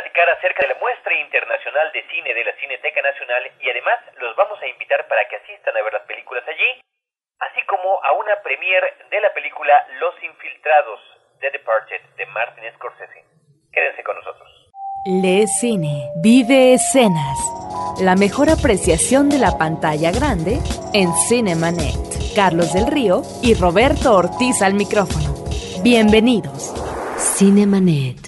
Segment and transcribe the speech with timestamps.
[0.00, 4.34] platicar acerca de la muestra internacional de cine de la Cineteca Nacional y además los
[4.34, 6.80] vamos a invitar para que asistan a ver las películas allí,
[7.40, 11.00] así como a una premiere de la película Los Infiltrados,
[11.40, 13.24] The Departed, de Martin Scorsese.
[13.72, 14.48] Quédense con nosotros.
[15.04, 17.38] Lee cine, vive escenas.
[18.00, 20.60] La mejor apreciación de la pantalla grande
[20.94, 22.34] en Cinemanet.
[22.34, 25.28] Carlos del Río y Roberto Ortiz al micrófono.
[25.82, 26.72] Bienvenidos.
[27.36, 28.19] Cinemanet.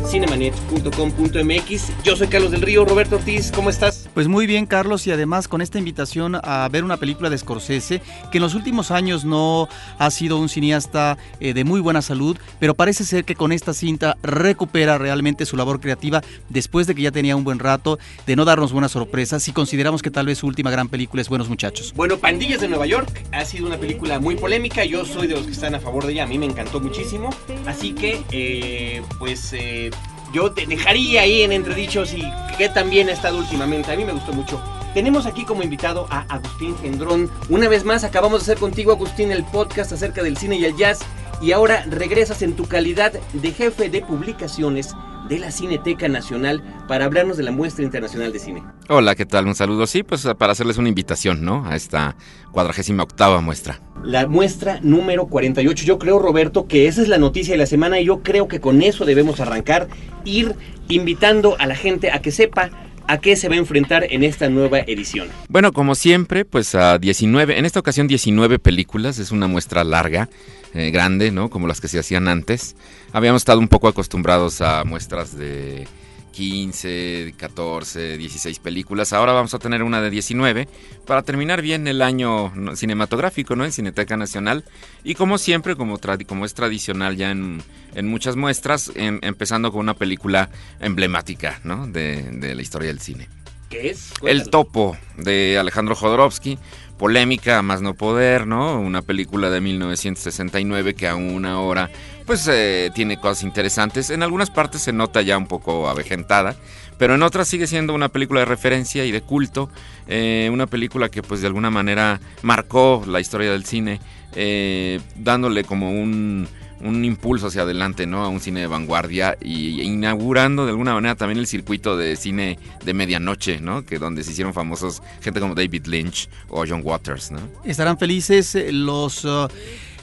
[0.08, 2.04] cinemanet.com.mx.
[2.04, 4.05] Yo soy Carlos del Río, Roberto Ortiz, ¿cómo estás?
[4.16, 8.02] Pues muy bien, Carlos, y además con esta invitación a ver una película de Scorsese,
[8.32, 9.68] que en los últimos años no
[10.00, 13.74] ha sido un cineasta eh, de muy buena salud, pero parece ser que con esta
[13.74, 18.38] cinta recupera realmente su labor creativa después de que ya tenía un buen rato, de
[18.38, 21.50] no darnos buenas sorpresas, si consideramos que tal vez su última gran película es Buenos
[21.50, 21.92] Muchachos.
[21.94, 25.46] Bueno, Pandillas de Nueva York ha sido una película muy polémica, yo soy de los
[25.46, 27.32] que están a favor de ella, a mí me encantó muchísimo,
[27.66, 29.52] así que eh, pues...
[29.52, 29.92] Eh,
[30.36, 32.22] yo te dejaría ahí en entredichos y
[32.58, 33.94] qué también ha estado últimamente.
[33.94, 34.62] A mí me gustó mucho.
[34.94, 37.32] Tenemos aquí como invitado a Agustín Gendrón.
[37.48, 40.76] Una vez más acabamos de hacer contigo, Agustín, el podcast acerca del cine y el
[40.76, 41.00] jazz.
[41.42, 44.96] Y ahora regresas en tu calidad de jefe de publicaciones
[45.28, 48.64] de la Cineteca Nacional para hablarnos de la muestra internacional de cine.
[48.90, 49.48] Hola, ¿qué tal?
[49.48, 49.88] Un saludo.
[49.88, 51.66] Sí, pues para hacerles una invitación, ¿no?
[51.66, 52.16] A esta
[52.52, 53.82] cuadragésima octava muestra.
[54.04, 55.86] La muestra número 48.
[55.86, 58.60] Yo creo, Roberto, que esa es la noticia de la semana y yo creo que
[58.60, 59.88] con eso debemos arrancar,
[60.24, 60.56] ir
[60.88, 62.70] invitando a la gente a que sepa
[63.08, 65.28] ¿A qué se va a enfrentar en esta nueva edición?
[65.48, 70.28] Bueno, como siempre, pues a 19, en esta ocasión 19 películas, es una muestra larga,
[70.74, 71.52] eh, grande, ¿no?
[71.52, 72.76] Como las que se hacían antes.
[73.14, 75.88] Habíamos estado un poco acostumbrados a muestras de
[76.36, 79.14] 15, 14, 16 películas.
[79.14, 80.68] Ahora vamos a tener una de 19
[81.08, 83.64] para terminar bien el año cinematográfico, ¿no?
[83.64, 84.66] En Cineteca Nacional.
[85.06, 85.98] Y como siempre, como,
[86.28, 87.64] como es tradicional ya en,
[88.04, 90.50] muchas muestras, em, empezando con una película
[90.82, 91.88] emblemática, ¿no?
[91.88, 93.30] De, de la historia del cine.
[93.70, 94.12] ¿Qué es?
[94.22, 96.60] El Topo de Alejandro Jodorowsky
[96.98, 98.80] polémica más no poder, ¿no?
[98.80, 101.90] Una película de 1969 que aún ahora
[102.26, 104.10] pues eh, tiene cosas interesantes.
[104.10, 106.56] En algunas partes se nota ya un poco avejentada,
[106.98, 109.70] pero en otras sigue siendo una película de referencia y de culto.
[110.08, 114.00] Eh, una película que pues de alguna manera marcó la historia del cine,
[114.36, 116.48] eh, dándole como un
[116.82, 118.24] un impulso hacia adelante, ¿no?
[118.24, 122.60] A un cine de vanguardia y inaugurando de alguna manera también el circuito de cine
[122.84, 123.86] de medianoche, ¿no?
[123.86, 127.40] Que donde se hicieron famosos gente como David Lynch o John Waters, ¿no?
[127.64, 129.48] Estarán felices eh, los uh,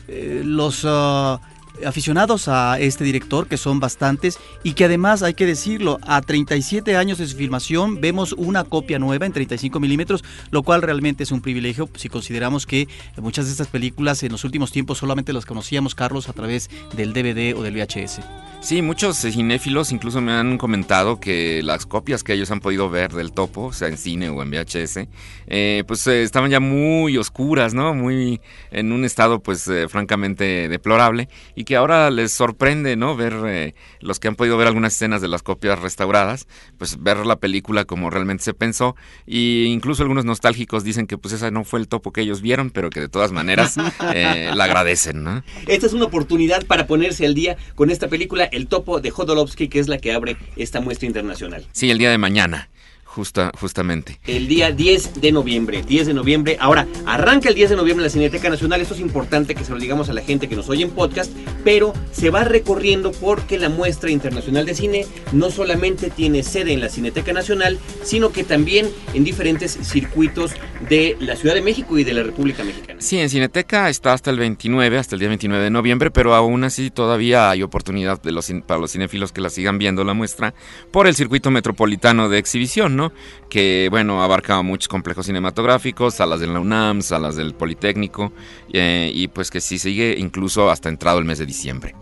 [0.09, 1.39] eh, los uh,
[1.87, 6.97] aficionados a este director, que son bastantes, y que además, hay que decirlo, a 37
[6.97, 11.33] años de su filmación vemos una copia nueva en 35 milímetros, lo cual realmente es
[11.33, 15.47] un privilegio si consideramos que muchas de estas películas en los últimos tiempos solamente las
[15.47, 18.21] conocíamos, Carlos, a través del DVD o del VHS.
[18.63, 23.11] Sí, muchos cinéfilos incluso me han comentado que las copias que ellos han podido ver
[23.13, 25.09] del topo, sea en cine o en VHS,
[25.49, 27.93] eh, pues eh, estaban ya muy oscuras, ¿no?
[27.93, 28.41] Muy
[28.71, 33.17] en un estado pues eh, francamente deplorable y que ahora les sorprende, ¿no?
[33.17, 36.47] Ver los que han podido ver algunas escenas de las copias restauradas,
[36.79, 38.97] pues ver la película como realmente se pensó
[39.27, 42.71] y incluso algunos nostálgicos dicen que pues esa no fue el topo que ellos vieron,
[42.71, 45.43] pero que de todas maneras la agradecen, ¿no?
[45.67, 49.69] Esta es una oportunidad para ponerse al día con esta película el topo de Jodorowsky,
[49.69, 51.67] que es la que abre esta muestra internacional.
[51.73, 52.69] Sí, el día de mañana.
[53.15, 54.19] Justa, justamente.
[54.27, 56.57] El día 10 de noviembre, 10 de noviembre.
[56.59, 58.81] Ahora, arranca el 10 de noviembre la Cineteca Nacional.
[58.81, 61.31] Esto es importante que se lo digamos a la gente que nos oye en podcast,
[61.63, 66.81] pero se va recorriendo porque la muestra internacional de cine no solamente tiene sede en
[66.81, 70.53] la Cineteca Nacional, sino que también en diferentes circuitos
[70.89, 73.01] de la Ciudad de México y de la República Mexicana.
[73.03, 76.65] Sí, en Cineteca está hasta el 29, hasta el día 29 de noviembre, pero aún
[76.65, 80.55] así todavía hay oportunidad de los, para los cinéfilos que la sigan viendo la muestra
[80.91, 83.02] por el circuito metropolitano de exhibición, ¿no?
[83.49, 88.33] Que, bueno, abarca muchos complejos cinematográficos, salas de la UNAM, salas del Politécnico,
[88.73, 91.95] eh, y pues que sí sigue incluso hasta entrado el mes de diciembre.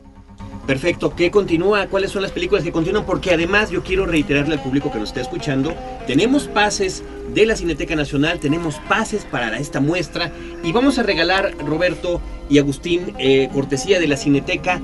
[0.66, 1.86] Perfecto, ¿qué continúa?
[1.86, 3.04] ¿Cuáles son las películas que continúan?
[3.04, 5.74] Porque además yo quiero reiterarle al público que nos está escuchando,
[6.06, 7.02] tenemos pases
[7.34, 10.30] de la Cineteca Nacional, tenemos pases para esta muestra
[10.62, 14.80] y vamos a regalar, Roberto y Agustín, eh, cortesía de la Cineteca,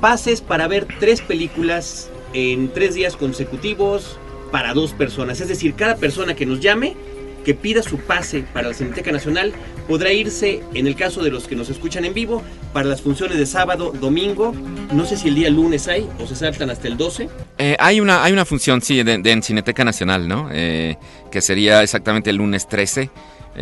[0.00, 4.18] pases para ver tres películas en tres días consecutivos,
[4.50, 5.40] para dos personas.
[5.40, 6.96] Es decir, cada persona que nos llame,
[7.44, 9.52] que pida su pase para la Cineteca Nacional,
[9.88, 12.42] podrá irse, en el caso de los que nos escuchan en vivo,
[12.72, 14.54] para las funciones de sábado, domingo.
[14.92, 17.28] No sé si el día lunes hay o se saltan hasta el 12.
[17.58, 20.48] Eh, hay, una, hay una función, sí, de, en Cineteca Nacional, ¿no?
[20.52, 20.96] Eh,
[21.30, 23.10] que sería exactamente el lunes 13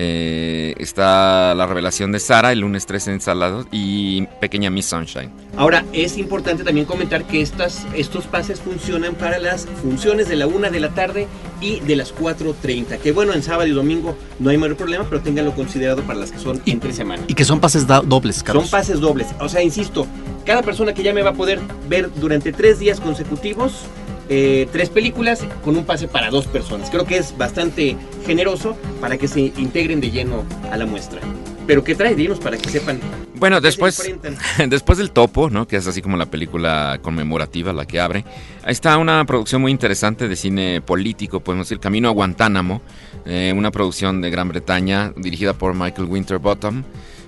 [0.01, 5.29] eh, está la revelación de Sara el lunes 13 en Salados y Pequeña Miss Sunshine.
[5.57, 10.47] Ahora, es importante también comentar que estas, estos pases funcionan para las funciones de la
[10.47, 11.27] 1 de la tarde
[11.61, 12.99] y de las 4.30.
[12.99, 16.31] Que bueno, en sábado y domingo no hay mayor problema, pero ténganlo considerado para las
[16.31, 17.25] que son entre semana.
[17.27, 18.69] Y que son pases dobles, Carlos.
[18.69, 19.27] Son pases dobles.
[19.41, 20.07] O sea, insisto,
[20.47, 21.59] cada persona que llame va a poder
[21.89, 23.83] ver durante tres días consecutivos
[24.29, 26.91] eh, tres películas con un pase para dos personas.
[26.91, 27.97] Creo que es bastante
[28.27, 31.21] generoso para que se integren de lleno a la muestra.
[31.67, 32.15] Pero ¿qué trae?
[32.15, 32.99] Dinos para que sepan.
[33.35, 34.03] Bueno, después,
[34.69, 35.69] después del topo, ¿no?
[35.69, 38.25] que es así como la película conmemorativa, la que abre,
[38.67, 42.81] está una producción muy interesante de cine político, podemos decir, Camino a Guantánamo,
[43.27, 46.85] eh, una producción de Gran Bretaña dirigida por Michael Winterbottom.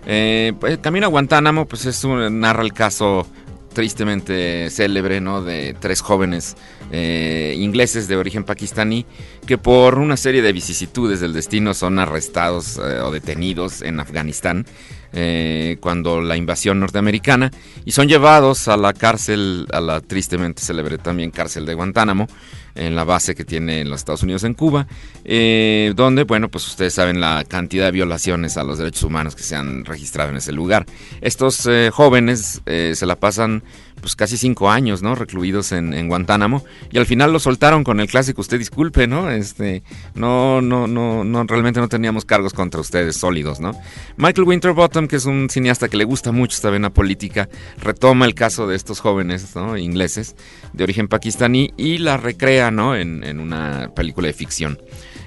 [0.07, 3.27] Eh, pues, Camino a Guantánamo, pues es un, narra el caso
[3.73, 5.43] tristemente célebre, ¿no?
[5.43, 6.57] De tres jóvenes
[6.93, 9.07] eh, ingleses de origen pakistaní
[9.47, 14.67] que por una serie de vicisitudes del destino son arrestados eh, o detenidos en Afganistán
[15.13, 17.51] eh, cuando la invasión norteamericana
[17.85, 22.29] y son llevados a la cárcel, a la tristemente célebre también cárcel de Guantánamo,
[22.75, 24.87] en la base que tiene los Estados Unidos en Cuba,
[25.25, 29.43] eh, donde, bueno, pues ustedes saben la cantidad de violaciones a los derechos humanos que
[29.43, 30.87] se han registrado en ese lugar.
[31.21, 33.63] Estos eh, jóvenes eh, se la pasan
[34.01, 35.15] pues casi cinco años, ¿no?
[35.15, 39.31] Recluidos en, Guantánamo y al final lo soltaron con el clásico, usted disculpe, ¿no?
[39.31, 39.83] Este,
[40.15, 43.73] no, no, no, no, realmente no teníamos cargos contra ustedes sólidos, ¿no?
[44.17, 47.49] Michael Winterbottom, que es un cineasta que le gusta mucho esta vena política,
[47.79, 49.77] retoma el caso de estos jóvenes, ¿no?
[49.77, 50.37] Ingleses
[50.73, 52.97] de origen pakistaní y la recrea ¿no?
[52.97, 54.79] en, en una película de ficción.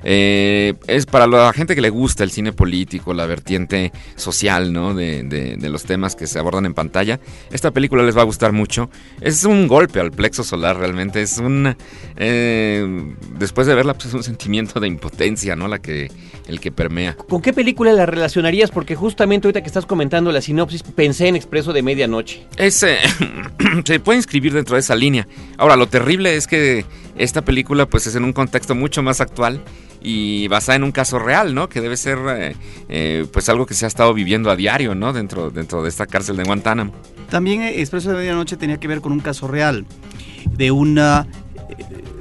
[0.03, 4.93] Eh, es para la gente que le gusta el cine político, la vertiente social, ¿no?
[4.93, 7.19] De, de, los temas que se abordan en pantalla.
[7.51, 8.89] Esta película les va a gustar mucho.
[9.21, 11.21] Es un golpe al plexo solar, realmente.
[11.21, 11.75] Es un.
[12.17, 15.67] Eh, después de verla, pues es un sentimiento de impotencia, ¿no?
[15.67, 16.11] La que,
[16.47, 17.15] el que permea.
[17.15, 18.71] ¿Con qué película la relacionarías?
[18.71, 22.45] Porque justamente ahorita que estás comentando la sinopsis, pensé en Expreso de Medianoche.
[22.57, 22.97] ese
[23.85, 25.27] se puede inscribir dentro de esa línea.
[25.57, 26.85] Ahora, lo terrible es que
[27.17, 29.61] esta película, pues, es en un contexto mucho más actual
[30.03, 31.69] y basada en un caso real, ¿no?
[31.69, 32.55] Que debe ser eh,
[32.89, 35.13] eh, pues algo que se ha estado viviendo a diario, ¿no?
[35.13, 36.93] Dentro, dentro de esta cárcel de Guantánamo.
[37.29, 39.85] También eh, Expreso de Medianoche tenía que ver con un caso real
[40.51, 41.25] de una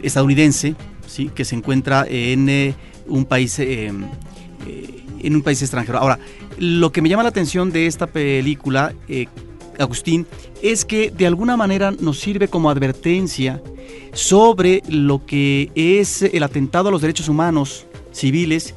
[0.03, 0.77] estadounidense,
[1.07, 1.31] ¿sí?
[1.35, 2.75] Que se encuentra en
[3.07, 5.99] un país en un país extranjero.
[5.99, 6.19] Ahora,
[6.59, 8.95] lo que me llama la atención de esta película,
[9.79, 10.27] Agustín,
[10.63, 13.61] es que de alguna manera nos sirve como advertencia
[14.13, 18.75] sobre lo que es el atentado a los derechos humanos civiles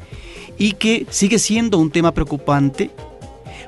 [0.58, 2.90] y que sigue siendo un tema preocupante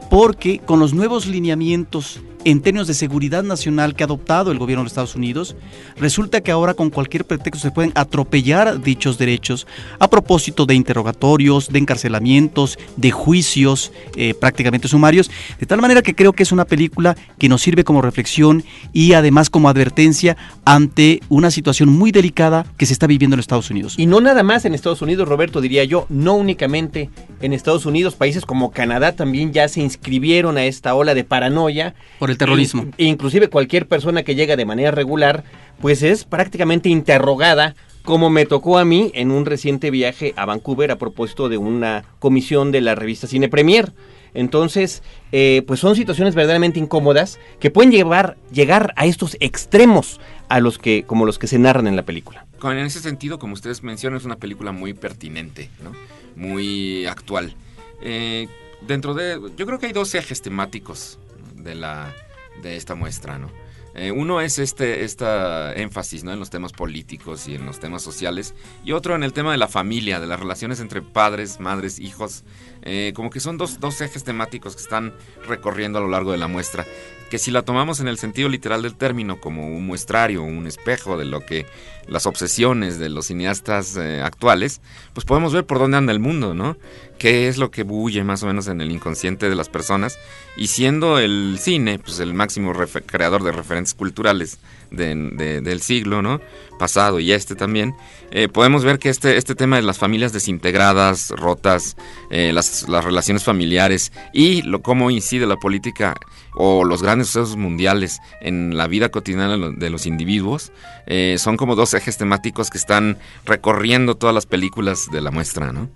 [0.09, 4.83] porque con los nuevos lineamientos en términos de seguridad nacional que ha adoptado el gobierno
[4.83, 5.55] de Estados Unidos,
[5.97, 9.67] resulta que ahora con cualquier pretexto se pueden atropellar dichos derechos
[9.99, 15.29] a propósito de interrogatorios, de encarcelamientos, de juicios eh, prácticamente sumarios,
[15.59, 18.63] de tal manera que creo que es una película que nos sirve como reflexión
[18.93, 23.69] y además como advertencia ante una situación muy delicada que se está viviendo en Estados
[23.69, 23.95] Unidos.
[23.97, 27.09] Y no nada más en Estados Unidos, Roberto, diría yo, no únicamente
[27.41, 31.93] en Estados Unidos, países como Canadá también ya se inscribieron a esta ola de paranoia.
[32.19, 32.87] Por el terrorismo.
[32.97, 35.43] inclusive cualquier persona que llega de manera regular,
[35.81, 40.91] pues es prácticamente interrogada como me tocó a mí en un reciente viaje a Vancouver
[40.91, 43.91] a propósito de una comisión de la revista Cine Premier.
[44.33, 50.59] Entonces, eh, pues son situaciones verdaderamente incómodas que pueden llevar, llegar a estos extremos a
[50.59, 52.45] los que, como los que se narran en la película.
[52.63, 55.91] en ese sentido, como ustedes mencionan, es una película muy pertinente, ¿no?
[56.37, 57.55] muy actual.
[58.01, 58.47] Eh,
[58.87, 61.19] dentro de, yo creo que hay dos ejes temáticos
[61.55, 62.13] de, la,
[62.61, 63.51] de esta muestra, ¿no?
[63.97, 66.31] Eh, uno es este esta énfasis ¿no?
[66.31, 69.57] en los temas políticos y en los temas sociales, y otro en el tema de
[69.57, 72.43] la familia, de las relaciones entre padres, madres, hijos,
[72.83, 75.13] eh, como que son dos, dos ejes temáticos que están
[75.47, 76.85] recorriendo a lo largo de la muestra
[77.29, 81.17] que si la tomamos en el sentido literal del término como un muestrario, un espejo
[81.17, 81.65] de lo que
[82.07, 84.81] las obsesiones de los cineastas eh, actuales,
[85.13, 86.77] pues podemos ver por dónde anda el mundo, ¿no?
[87.17, 90.17] Qué es lo que bulle más o menos en el inconsciente de las personas
[90.55, 92.73] y siendo el cine, pues el máximo
[93.05, 96.39] creador de referentes culturales del siglo, ¿no?
[96.77, 97.95] Pasado y este también,
[98.31, 101.97] eh, podemos ver que este, este tema de las familias desintegradas, rotas,
[102.29, 106.15] eh, las, las, relaciones familiares y lo, cómo incide la política
[106.55, 110.71] o los grandes sucesos mundiales en la vida cotidiana de los individuos,
[111.05, 115.71] eh, son como dos ejes temáticos que están recorriendo todas las películas de la muestra,
[115.71, 115.89] ¿no?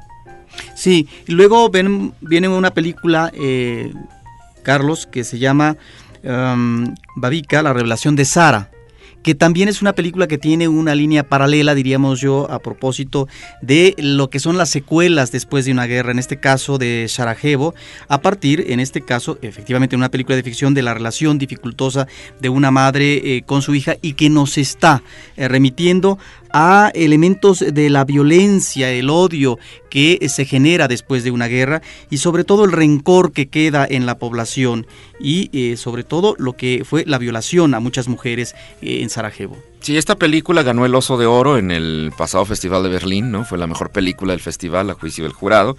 [0.75, 3.31] Sí, y luego ven, viene una película,
[4.63, 5.77] Carlos, que se llama
[6.23, 8.69] um, Babica, la revelación de Sara
[9.23, 13.27] que también es una película que tiene una línea paralela, diríamos yo, a propósito
[13.61, 17.73] de lo que son las secuelas después de una guerra, en este caso de Sarajevo,
[18.07, 22.07] a partir, en este caso, efectivamente, una película de ficción de la relación dificultosa
[22.39, 25.03] de una madre eh, con su hija y que nos está
[25.37, 26.17] eh, remitiendo
[26.53, 32.17] a elementos de la violencia, el odio que se genera después de una guerra y
[32.17, 34.87] sobre todo el rencor que queda en la población
[35.19, 39.57] y eh, sobre todo lo que fue la violación a muchas mujeres eh, en Sarajevo.
[39.81, 43.45] Sí, esta película ganó el Oso de Oro en el pasado Festival de Berlín, ¿no?
[43.45, 45.75] Fue la mejor película del festival, a juicio del jurado.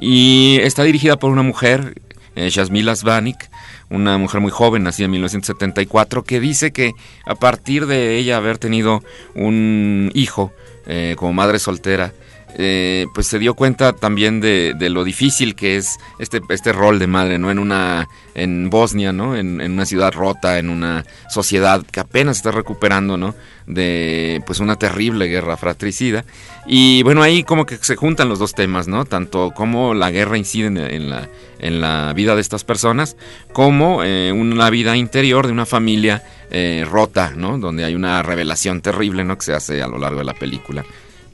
[0.00, 2.00] Y está dirigida por una mujer,
[2.40, 3.50] eh, Yasmila Svanik,
[3.90, 6.92] una mujer muy joven, nacida en 1974, que dice que
[7.26, 9.02] a partir de ella haber tenido
[9.34, 10.52] un hijo
[10.86, 12.12] eh, como madre soltera,
[12.56, 17.06] eh, pues se dio cuenta también de, lo difícil que es este, este rol de
[17.06, 17.50] madre, ¿no?
[17.50, 19.36] En una, en Bosnia, ¿no?
[19.36, 23.34] En, una ciudad rota, en una sociedad que apenas está recuperando, ¿no?
[23.66, 26.24] De pues una terrible guerra fratricida.
[26.66, 29.04] Y bueno, ahí como que se juntan los dos temas, ¿no?
[29.04, 31.28] Tanto como la guerra incide en la,
[31.58, 33.16] en la vida de estas personas,
[33.52, 37.58] como eh, una vida interior de una familia eh, rota, ¿no?
[37.58, 39.38] Donde hay una revelación terrible, ¿no?
[39.38, 40.84] Que se hace a lo largo de la película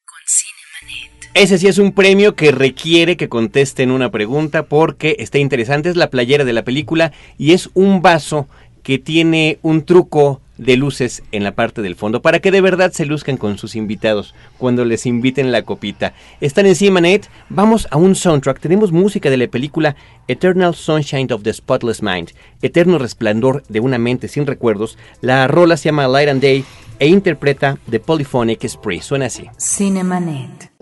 [0.07, 1.11] con Cinemanet.
[1.35, 5.91] Ese sí es un premio que requiere que contesten una pregunta porque está interesante.
[5.91, 8.49] Es la playera de la película y es un vaso
[8.83, 12.93] que tiene un truco de luces en la parte del fondo para que de verdad
[12.93, 16.15] se luzcan con sus invitados cuando les inviten la copita.
[16.41, 17.29] Están encima, Nate.
[17.49, 18.61] Vamos a un soundtrack.
[18.61, 19.97] Tenemos música de la película
[20.29, 22.31] Eternal Sunshine of the Spotless Mind,
[22.63, 24.99] Eterno Resplandor de una mente sin recuerdos.
[25.21, 26.65] La rola se llama Light and Day
[26.99, 29.03] e interpreta The Polyphonic Spree.
[29.03, 29.49] Suena así.
[29.59, 30.73] Cinemanet.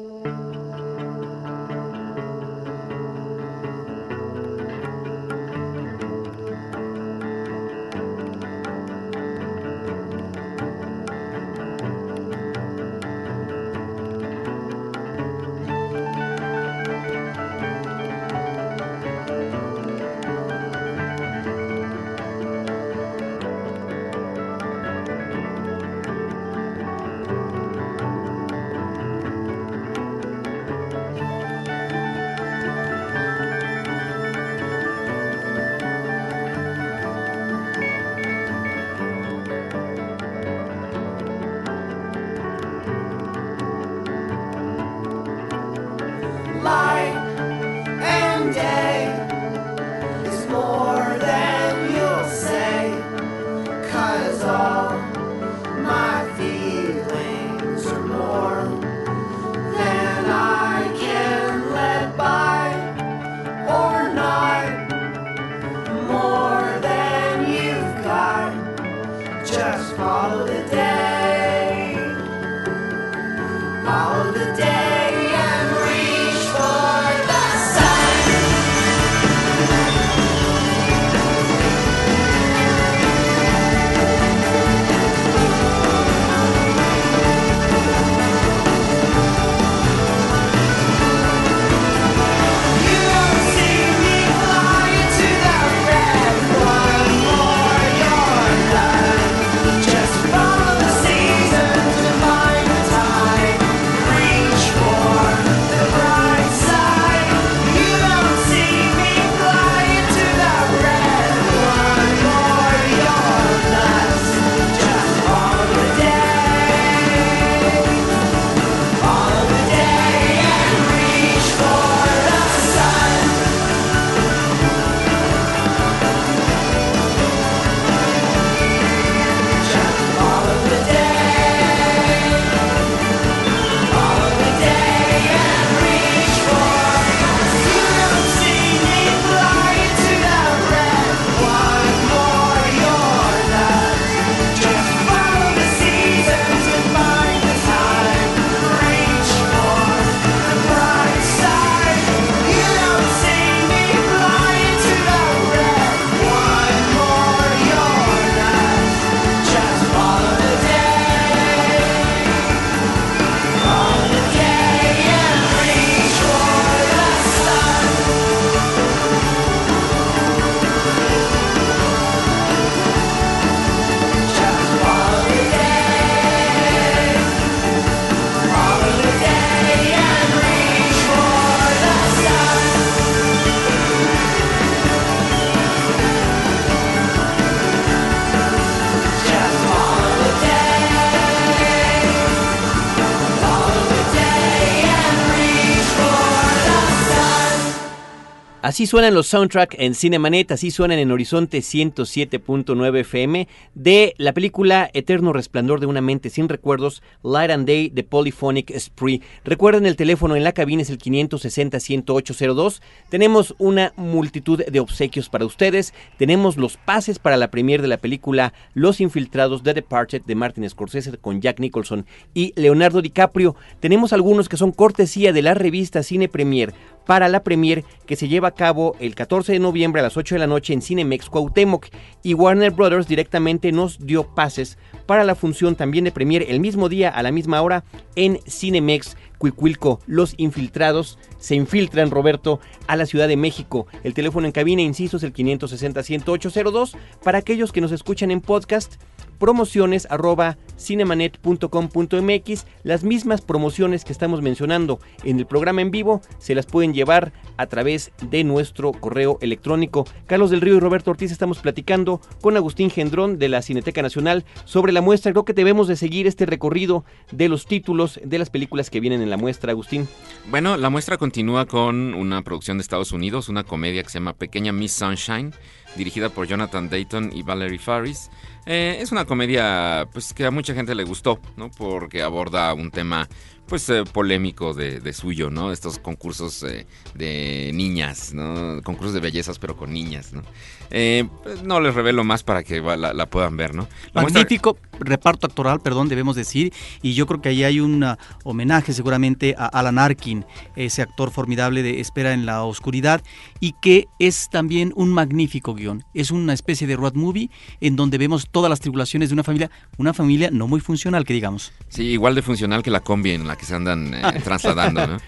[198.72, 204.88] Así suenan los soundtracks en Cinemanet, así suenan en Horizonte 107.9 FM de la película
[204.94, 209.20] Eterno Resplandor de una mente sin recuerdos, Light and Day de Polyphonic Spree.
[209.44, 212.80] Recuerden el teléfono en la cabina es el 560-10802.
[213.10, 215.92] Tenemos una multitud de obsequios para ustedes.
[216.16, 220.70] Tenemos los pases para la premier de la película Los Infiltrados de Departed de Martin
[220.70, 223.54] Scorsese con Jack Nicholson y Leonardo DiCaprio.
[223.80, 226.72] Tenemos algunos que son cortesía de la revista Cine Premier
[227.04, 228.54] para la premier que se lleva a
[229.00, 231.88] el 14 de noviembre a las 8 de la noche en Cinemex Cuauhtémoc
[232.22, 236.88] y Warner Brothers directamente nos dio pases para la función también de premier el mismo
[236.88, 237.82] día a la misma hora
[238.14, 239.98] en Cinemex Cuicuilco.
[240.06, 243.88] Los infiltrados se infiltran, Roberto, a la Ciudad de México.
[244.04, 246.94] El teléfono en cabina, insisto, es el 560-10802.
[247.24, 248.94] Para aquellos que nos escuchan en podcast,
[249.42, 252.66] promociones arroba cinemanet.com.mx.
[252.84, 257.32] Las mismas promociones que estamos mencionando en el programa en vivo se las pueden llevar
[257.56, 260.06] a través de nuestro correo electrónico.
[260.26, 264.44] Carlos del Río y Roberto Ortiz estamos platicando con Agustín Gendrón de la Cineteca Nacional
[264.64, 265.32] sobre la muestra.
[265.32, 269.22] Creo que debemos de seguir este recorrido de los títulos de las películas que vienen
[269.22, 270.06] en la muestra, Agustín.
[270.52, 274.34] Bueno, la muestra continúa con una producción de Estados Unidos, una comedia que se llama
[274.34, 275.52] Pequeña Miss Sunshine,
[275.96, 278.30] dirigida por Jonathan Dayton y Valerie Faris.
[278.66, 281.70] Eh, es una comedia pues que a mucha gente le gustó, ¿no?
[281.70, 283.28] Porque aborda un tema
[283.72, 285.72] pues eh, polémico de, suyo, ¿no?
[285.72, 288.82] Estos concursos eh, de niñas, ¿no?
[288.82, 290.42] Concursos de bellezas pero con niñas, ¿no?
[290.90, 291.26] Eh,
[291.64, 293.88] no les revelo más para que la, puedan ver, ¿no?
[294.12, 298.04] Magnífico reparto actoral, perdón, debemos decir, y yo creo que ahí hay un
[298.44, 300.44] homenaje seguramente a Alan Arkin,
[300.76, 303.22] ese actor formidable de Espera en la Oscuridad,
[303.58, 306.04] y que es también un magnífico guion.
[306.12, 309.70] Es una especie de road movie en donde vemos todas las tribulaciones de una familia,
[309.96, 311.72] una familia no muy funcional, que digamos.
[311.88, 315.18] Sí, igual de funcional que la combi en la que se andan eh, trasladando, ¿no?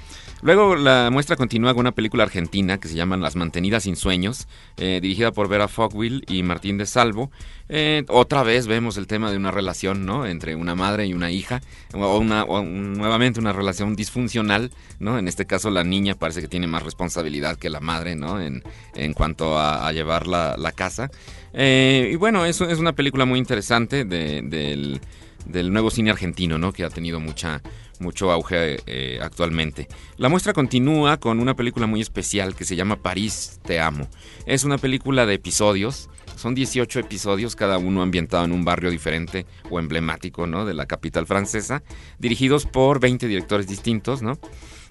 [0.45, 4.47] Luego la muestra continúa con una película argentina que se llama Las mantenidas sin sueños,
[4.77, 7.31] eh, dirigida por Vera Fogwill y Martín de Salvo.
[7.71, 10.27] Eh, otra vez vemos el tema de una relación, ¿no?
[10.27, 11.63] Entre una madre y una hija,
[11.95, 15.19] o, una, nuevamente una relación disfuncional, ¿no?
[15.19, 18.39] En este caso la niña parece que tiene más responsabilidad que la madre, ¿no?
[18.39, 18.63] En,
[18.95, 21.11] en cuanto a, llevar la, casa.
[21.55, 25.01] y bueno, eso es una película muy interesante del,
[25.45, 26.73] del nuevo cine argentino, ¿no?
[26.73, 27.63] Que ha tenido mucha
[28.01, 29.89] mucho auge eh, actualmente.
[30.17, 34.09] La muestra continúa con una película muy especial que se llama París Te Amo.
[34.47, 36.09] Es una película de episodios.
[36.37, 40.65] Son 18 episodios, cada uno ambientado en un barrio diferente o emblemático ¿no?
[40.65, 41.83] de la capital francesa,
[42.19, 44.39] dirigidos por 20 directores distintos, ¿no?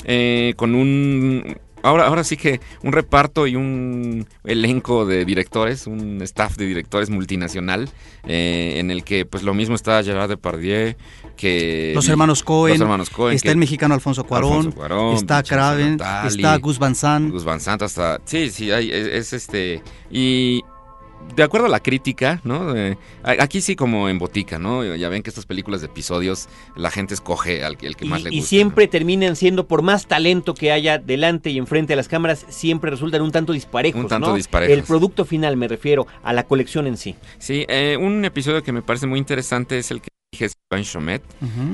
[0.06, 6.22] Eh, con un ahora, ahora sí que un reparto y un elenco de directores, un
[6.24, 7.90] staff de directores multinacional,
[8.26, 10.96] eh, en el que pues lo mismo está Gerard Depardieu,
[11.38, 11.92] que...
[11.94, 12.82] Los hermanos Cohen,
[13.34, 14.74] está el mexicano Alfonso Cuarón,
[15.14, 17.32] está Craven, está Gus Van Sant.
[17.32, 18.20] Gus Van Sant hasta...
[18.26, 19.84] Sí, sí, hay, es este...
[20.10, 20.64] Y
[21.36, 22.74] de acuerdo a la crítica, ¿no?
[23.24, 24.84] aquí sí como en botica, ¿no?
[24.96, 28.30] Ya ven que estas películas de episodios la gente escoge al el que más le
[28.30, 28.44] gusta.
[28.44, 32.46] Y siempre terminan siendo, por más talento que haya delante y enfrente de las cámaras,
[32.50, 34.78] siempre resultan un tanto disparejos, Un tanto disparejos.
[34.78, 37.16] El producto final me refiero a la colección en sí.
[37.40, 40.13] Sí, eh, un episodio que me parece muy interesante es el que
[40.72, 41.24] Jean Chomet,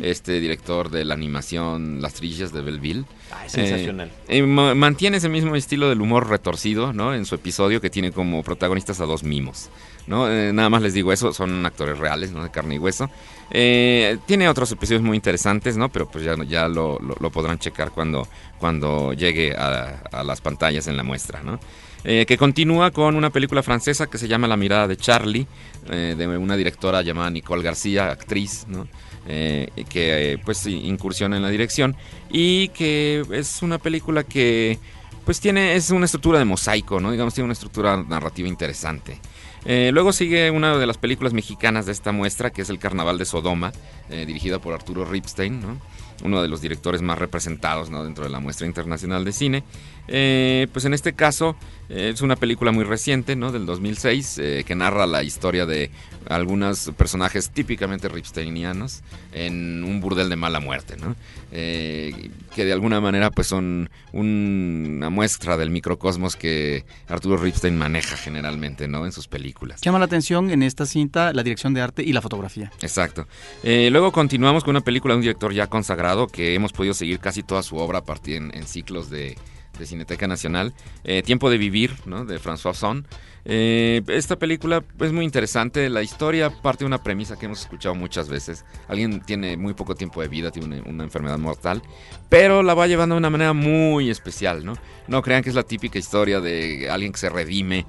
[0.02, 3.06] este director de la animación Las Trillas de Belleville.
[3.32, 4.12] Ah, es sensacional.
[4.28, 7.14] Eh, mantiene ese mismo estilo del humor retorcido, ¿no?
[7.14, 9.70] En su episodio que tiene como protagonistas a dos mimos,
[10.08, 10.30] ¿no?
[10.30, 12.44] Eh, nada más les digo eso, son actores reales, ¿no?
[12.44, 13.10] De carne y hueso.
[13.52, 15.90] Eh, tiene otros episodios muy interesantes, ¿no?
[15.90, 17.00] Pero pues ya, ya lo,
[17.32, 18.28] podrán checar cuando,
[18.60, 21.60] cuando llegue a, a las pantallas en la muestra, ¿no?
[22.04, 25.48] Eh, que continúa con una película francesa que se llama La mirada de Charlie,
[25.90, 28.88] eh, de una directora llamada Nicole García, actriz, ¿no?
[29.28, 31.96] Eh, que pues incursiona en la dirección
[32.32, 34.80] y que es una película que
[35.26, 37.12] pues tiene es una estructura de mosaico, ¿no?
[37.12, 39.20] Digamos tiene una estructura narrativa interesante.
[39.66, 43.26] luego sigue una de las películas mexicanas de esta muestra, que es El Carnaval de
[43.26, 43.72] Sodoma,
[44.10, 45.78] dirigida por Arturo Ripstein, ¿no?
[46.24, 48.04] uno de los directores más representados ¿no?
[48.04, 49.64] dentro de la muestra internacional de cine.
[50.12, 51.56] Eh, pues en este caso
[51.88, 53.52] eh, es una película muy reciente, ¿no?
[53.52, 55.92] Del 2006, eh, que narra la historia de
[56.28, 61.16] algunos personajes típicamente ripsteinianos en un burdel de mala muerte, ¿no?
[61.52, 68.88] que de alguna manera pues son una muestra del microcosmos que Arturo Ripstein maneja generalmente,
[68.88, 69.06] ¿no?
[69.06, 69.82] En sus películas.
[69.82, 72.72] Llama la atención en esta cinta la dirección de arte y la fotografía.
[72.82, 73.28] Exacto.
[73.64, 77.42] luego continuamos con una película de un director ya consagrado que hemos podido seguir casi
[77.42, 79.36] toda su obra a partir en ciclos de
[79.80, 82.26] de Cineteca Nacional, eh, Tiempo de Vivir, ¿no?
[82.26, 83.08] de François Son.
[83.46, 85.90] Eh, esta película es muy interesante.
[85.90, 88.66] La historia parte de una premisa que hemos escuchado muchas veces.
[88.88, 91.82] Alguien tiene muy poco tiempo de vida, tiene una, una, enfermedad mortal,
[92.28, 94.74] pero la va llevando de una manera muy especial, ¿no?
[95.08, 97.86] No crean que es la típica historia de alguien que se redime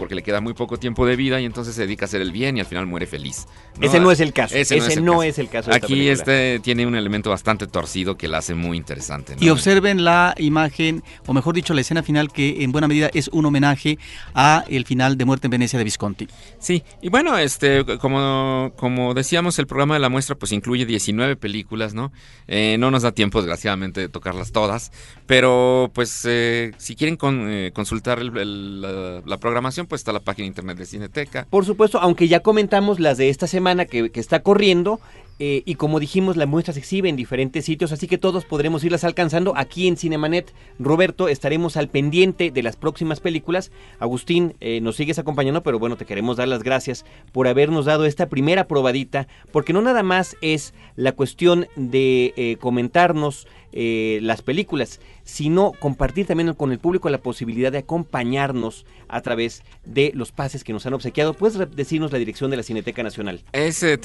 [0.00, 2.32] porque le queda muy poco tiempo de vida y entonces se dedica a hacer el
[2.32, 3.46] bien y al final muere feliz.
[3.78, 3.86] ¿no?
[3.86, 4.56] Ese no es el caso.
[4.56, 5.70] Ese, Ese no, es el, caso.
[5.70, 5.86] no es el caso.
[5.86, 9.36] Aquí este tiene un elemento bastante torcido que la hace muy interesante.
[9.36, 9.44] ¿no?
[9.44, 13.28] Y observen la imagen, o mejor dicho, la escena final que en buena medida es
[13.28, 13.98] un homenaje
[14.34, 16.28] a el final de Muerte en Venecia de Visconti.
[16.58, 21.36] Sí, y bueno, este, como, como decíamos, el programa de la muestra pues incluye 19
[21.36, 22.10] películas, ¿no?
[22.48, 24.92] Eh, no nos da tiempo, desgraciadamente, de tocarlas todas,
[25.26, 30.12] pero pues eh, si quieren con, eh, consultar el, el, la, la programación, pues está
[30.12, 31.46] la página internet de Cineteca.
[31.50, 35.00] Por supuesto, aunque ya comentamos las de esta semana que, que está corriendo,
[35.42, 38.84] eh, y como dijimos, la muestra se exhibe en diferentes sitios, así que todos podremos
[38.84, 40.52] irlas alcanzando aquí en Cinemanet.
[40.78, 43.72] Roberto, estaremos al pendiente de las próximas películas.
[44.00, 48.04] Agustín, eh, nos sigues acompañando, pero bueno, te queremos dar las gracias por habernos dado
[48.04, 54.98] esta primera probadita, porque no nada más es la cuestión de eh, comentarnos las películas,
[55.22, 60.64] sino compartir también con el público la posibilidad de acompañarnos a través de los pases
[60.64, 61.34] que nos han obsequiado.
[61.34, 63.42] ¿Puedes decirnos la dirección de la Cineteca Nacional?
[63.52, 63.96] Es eh,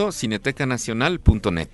[0.00, 1.68] www.cinetecanacional.net.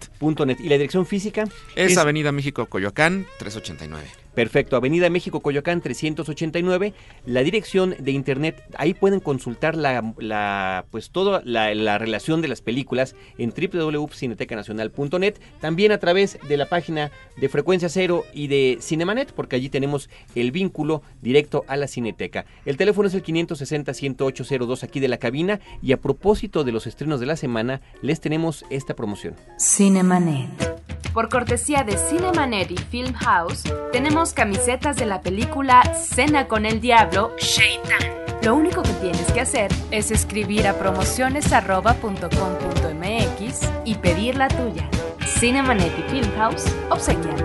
[0.46, 0.60] .net.
[0.60, 1.44] ¿Y la dirección física?
[1.74, 4.25] Es, es Avenida México Coyoacán 389.
[4.36, 6.92] Perfecto, Avenida México Coyoacán 389,
[7.24, 12.60] la dirección de internet, ahí pueden consultar la, pues toda la, la, relación de las
[12.60, 19.32] películas en www.cinetecanacional.net, también a través de la página de Frecuencia Cero y de Cinemanet,
[19.32, 22.44] porque allí tenemos el vínculo directo a la Cineteca.
[22.66, 27.20] El teléfono es el 560-10802 aquí de la cabina y a propósito de los estrenos
[27.20, 29.34] de la semana, les tenemos esta promoción.
[29.58, 30.85] Cinemanet.
[31.16, 36.78] Por cortesía de Cinemanet y Film House, tenemos camisetas de la película Cena con el
[36.78, 38.42] Diablo, Shaitan.
[38.42, 44.90] Lo único que tienes que hacer es escribir a promociones.com.mx y pedir la tuya.
[45.26, 47.36] Cinemanet y Film House obsequian.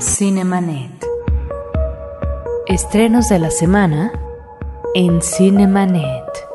[0.00, 1.04] Cinemanet.
[2.66, 4.10] Estrenos de la semana
[4.94, 6.47] en Cinemanet.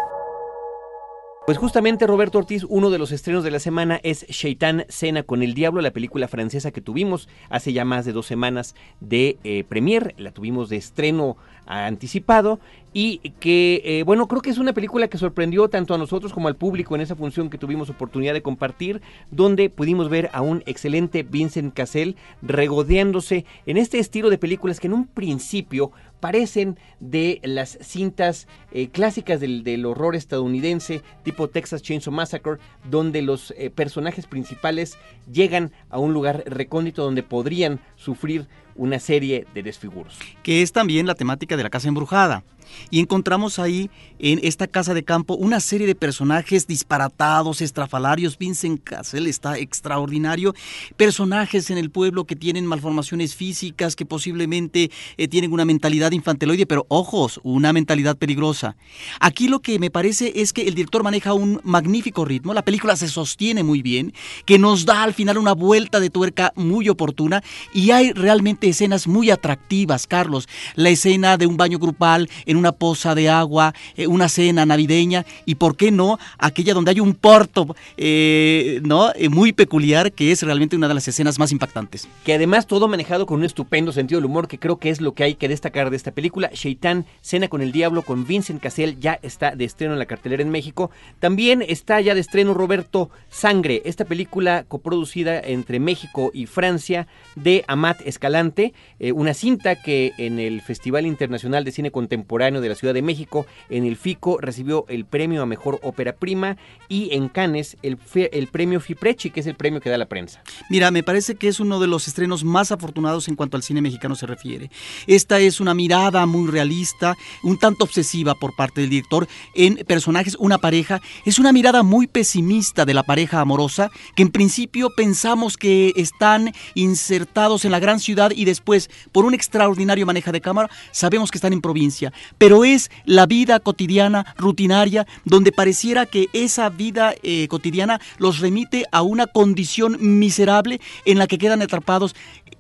[1.46, 5.44] Pues justamente Roberto Ortiz, uno de los estrenos de la semana es Shaitan Cena con
[5.44, 9.66] el Diablo, la película francesa que tuvimos hace ya más de dos semanas de eh,
[9.68, 12.60] premier, la tuvimos de estreno anticipado
[12.94, 16.48] y que, eh, bueno, creo que es una película que sorprendió tanto a nosotros como
[16.48, 20.62] al público en esa función que tuvimos oportunidad de compartir, donde pudimos ver a un
[20.68, 27.42] excelente Vincent Cassel regodeándose en este estilo de películas que en un principio parecen de
[27.44, 33.70] las cintas eh, clásicas del, del, horror estadounidense, tipo Texas Chainsaw Massacre, donde los eh,
[33.70, 34.98] personajes principales
[35.30, 40.18] llegan a un lugar recóndito donde podrían sufrir una serie de desfiguros.
[40.44, 42.44] Que es también la temática de la casa embrujada.
[42.90, 48.38] Y encontramos ahí en esta casa de campo una serie de personajes disparatados, estrafalarios.
[48.38, 50.54] Vincent Cassel está extraordinario.
[50.98, 56.66] Personajes en el pueblo que tienen malformaciones físicas, que posiblemente eh, tienen una mentalidad infantiloide,
[56.66, 58.76] pero ojos, una mentalidad peligrosa.
[59.20, 62.54] Aquí lo que me parece es que el director maneja un magnífico ritmo.
[62.54, 64.14] La película se sostiene muy bien,
[64.46, 69.08] que nos da al final una vuelta de tuerca muy oportuna y hay realmente escenas
[69.08, 70.48] muy atractivas, Carlos.
[70.76, 75.26] La escena de un baño grupal en una poza de agua, eh, una cena navideña
[75.46, 79.12] y, ¿por qué no?, aquella donde hay un porto eh, ¿no?
[79.16, 82.08] Eh, muy peculiar que es realmente una de las escenas más impactantes.
[82.24, 85.14] Que además todo manejado con un estupendo sentido del humor que creo que es lo
[85.14, 86.50] que hay que destacar de esta película.
[86.54, 90.42] Shaitan, Cena con el Diablo con Vincent Cassel ya está de estreno en la cartelera
[90.42, 90.92] en México.
[91.20, 97.66] También está ya de estreno Roberto Sangre, esta película coproducida entre México y Francia de
[97.68, 102.76] Amat Escalante, eh, una cinta que en el Festival Internacional de Cine Contemporáneo de la
[102.76, 106.58] Ciudad de México, en el FICO, recibió el premio a Mejor Ópera Prima
[106.90, 110.44] y en Cannes el, el premio FIPRECHI, que es el premio que da la prensa.
[110.70, 113.82] Mira, me parece que es uno de los estrenos más afortunados en cuanto al cine
[113.82, 114.70] mexicano se refiere.
[115.08, 120.36] Esta es una mirada muy realista, un tanto obsesiva por parte del director en personajes,
[120.40, 125.56] una pareja, es una mirada muy pesimista de la pareja amorosa, que en principio pensamos
[125.56, 130.70] que están insertados en la gran ciudad y después, por un extraordinario manejo de cámara,
[130.92, 132.12] sabemos que están en provincia.
[132.38, 138.86] Pero es la vida cotidiana, rutinaria, donde pareciera que esa vida eh, cotidiana los remite
[138.92, 142.16] a una condición miserable en la que quedan atrapados.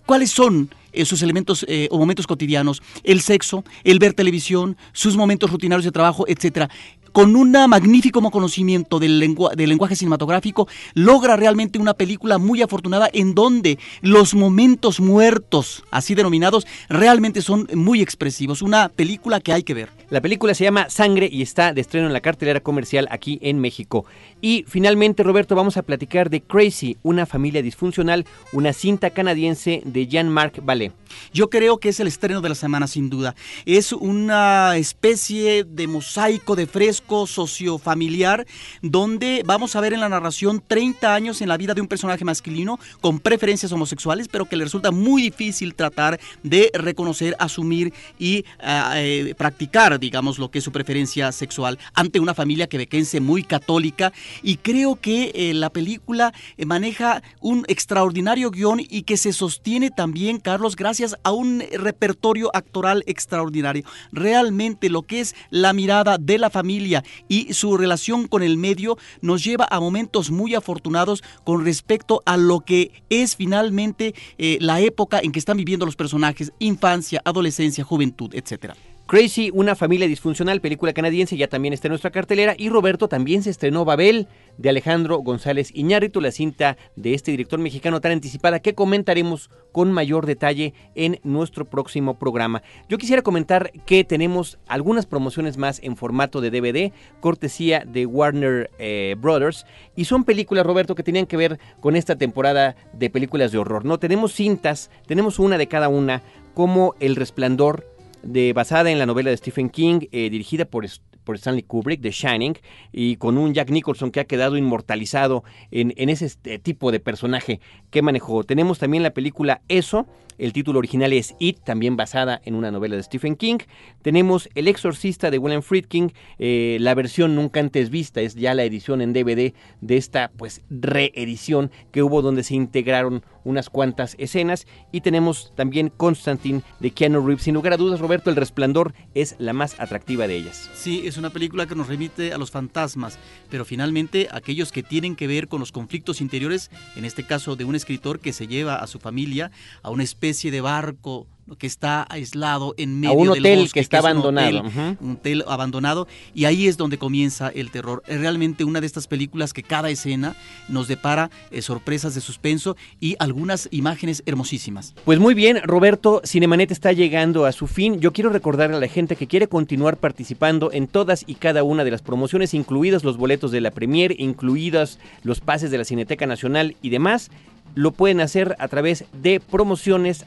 [0.06, 0.70] ¿Cuáles son?
[1.06, 5.92] sus elementos eh, o momentos cotidianos, el sexo, el ver televisión, sus momentos rutinarios de
[5.92, 6.70] trabajo, etcétera
[7.14, 9.20] con un magnífico conocimiento del,
[9.56, 16.16] del lenguaje cinematográfico, logra realmente una película muy afortunada en donde los momentos muertos, así
[16.16, 18.62] denominados, realmente son muy expresivos.
[18.62, 19.90] Una película que hay que ver.
[20.10, 23.60] La película se llama Sangre y está de estreno en la cartelera comercial aquí en
[23.60, 24.06] México.
[24.46, 30.06] Y finalmente, Roberto, vamos a platicar de Crazy, una familia disfuncional, una cinta canadiense de
[30.06, 30.92] Jean-Marc Vallée.
[31.32, 33.36] Yo creo que es el estreno de la semana sin duda.
[33.66, 38.46] Es una especie de mosaico de fresco sociofamiliar
[38.82, 42.26] donde vamos a ver en la narración 30 años en la vida de un personaje
[42.26, 48.44] masculino con preferencias homosexuales, pero que le resulta muy difícil tratar de reconocer, asumir y
[48.60, 53.44] ah, eh, practicar digamos, lo que es su preferencia sexual ante una familia quebequense muy
[53.44, 54.12] católica.
[54.42, 59.92] Y creo que eh, la película eh, maneja un extraordinario guion y que se sostiene
[59.92, 63.84] también, Carlos, gracias a un repertorio actoral extraordinario.
[64.12, 68.98] Realmente lo que es la mirada de la familia y su relación con el medio
[69.22, 74.80] nos lleva a momentos muy afortunados con respecto a lo que es finalmente eh, la
[74.80, 78.76] época en que están viviendo los personajes, infancia, adolescencia, juventud, etcétera.
[79.14, 82.56] Crazy, una familia disfuncional, película canadiense, ya también está en nuestra cartelera.
[82.58, 87.60] Y Roberto también se estrenó Babel de Alejandro González Iñárritu, la cinta de este director
[87.60, 92.64] mexicano tan anticipada que comentaremos con mayor detalle en nuestro próximo programa.
[92.90, 98.72] Yo quisiera comentar que tenemos algunas promociones más en formato de DVD, cortesía de Warner
[98.80, 103.52] eh, Brothers, y son películas, Roberto, que tenían que ver con esta temporada de películas
[103.52, 103.86] de horror.
[103.86, 106.24] No tenemos cintas, tenemos una de cada una,
[106.56, 107.93] como El Resplandor
[108.24, 110.86] de, basada en la novela de Stephen King, eh, dirigida por,
[111.24, 112.58] por Stanley Kubrick, The Shining,
[112.92, 117.00] y con un Jack Nicholson que ha quedado inmortalizado en, en ese este, tipo de
[117.00, 117.60] personaje
[117.90, 118.44] que manejó.
[118.44, 120.08] Tenemos también la película Eso,
[120.38, 123.60] el título original es It, también basada en una novela de Stephen King.
[124.02, 128.64] Tenemos El Exorcista de William Friedkin, eh, la versión nunca antes vista, es ya la
[128.64, 134.68] edición en DVD de esta pues reedición que hubo donde se integraron unas cuantas escenas.
[134.92, 137.44] Y tenemos también Constantine de Keanu Reeves.
[137.44, 140.70] Sin lugar a dudas, Roberto, El Resplandor es la más atractiva de ellas.
[140.74, 143.20] Sí, es una película que nos remite a los fantasmas,
[143.50, 147.66] pero finalmente aquellos que tienen que ver con los conflictos interiores, en este caso de
[147.66, 151.28] un escritor que se lleva a su familia a una especie de barco
[151.60, 154.62] que está aislado en medio a un hotel bosque, que está abandonado.
[154.62, 158.02] Un hotel, un hotel, abandonado y ahí es donde comienza el terror.
[158.08, 160.38] Es realmente una de estas películas que cada escena
[160.70, 164.96] nos depara eh, sorpresas de suspenso y algunas imágenes hermosísimas.
[165.04, 168.00] Pues muy bien, Roberto, Cinemanet está llegando a su fin.
[168.00, 171.84] Yo quiero recordarle a la gente que quiere continuar participando en todas y cada una
[171.84, 176.26] de las promociones, incluidos los boletos de la Premier, incluidos los pases de la Cineteca
[176.26, 177.30] Nacional y demás
[177.76, 180.26] lo pueden hacer a través de promociones